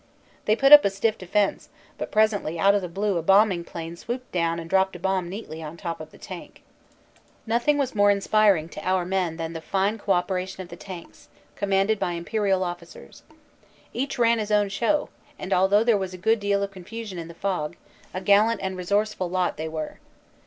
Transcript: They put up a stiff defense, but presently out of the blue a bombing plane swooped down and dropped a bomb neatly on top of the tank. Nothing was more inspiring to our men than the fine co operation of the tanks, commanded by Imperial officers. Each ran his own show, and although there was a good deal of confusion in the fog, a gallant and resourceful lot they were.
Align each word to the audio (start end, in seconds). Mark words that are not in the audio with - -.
They 0.45 0.55
put 0.55 0.71
up 0.71 0.83
a 0.83 0.89
stiff 0.89 1.15
defense, 1.15 1.69
but 1.99 2.09
presently 2.11 2.57
out 2.57 2.73
of 2.73 2.81
the 2.81 2.89
blue 2.89 3.17
a 3.19 3.21
bombing 3.21 3.63
plane 3.63 3.95
swooped 3.95 4.31
down 4.31 4.57
and 4.59 4.67
dropped 4.67 4.95
a 4.95 4.99
bomb 4.99 5.29
neatly 5.29 5.61
on 5.61 5.77
top 5.77 6.01
of 6.01 6.09
the 6.09 6.17
tank. 6.17 6.63
Nothing 7.45 7.77
was 7.77 7.93
more 7.93 8.09
inspiring 8.09 8.67
to 8.69 8.83
our 8.83 9.05
men 9.05 9.37
than 9.37 9.53
the 9.53 9.61
fine 9.61 9.99
co 9.99 10.13
operation 10.13 10.63
of 10.63 10.69
the 10.69 10.75
tanks, 10.75 11.29
commanded 11.55 11.99
by 11.99 12.13
Imperial 12.13 12.63
officers. 12.63 13.21
Each 13.93 14.17
ran 14.17 14.39
his 14.39 14.49
own 14.49 14.69
show, 14.69 15.09
and 15.37 15.53
although 15.53 15.83
there 15.83 15.99
was 15.99 16.15
a 16.15 16.17
good 16.17 16.39
deal 16.39 16.63
of 16.63 16.71
confusion 16.71 17.19
in 17.19 17.27
the 17.27 17.35
fog, 17.35 17.75
a 18.11 18.21
gallant 18.21 18.59
and 18.63 18.75
resourceful 18.75 19.29
lot 19.29 19.55
they 19.57 19.67
were. 19.69 19.99